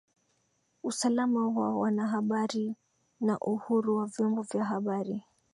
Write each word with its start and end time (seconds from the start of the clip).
usalama 0.83 1.47
wa 1.49 1.75
wanahabari 1.77 2.75
na 3.19 3.39
uhuru 3.39 3.97
wa 3.97 4.05
vyombo 4.05 4.41
vya 4.41 4.65
habari 4.65 5.23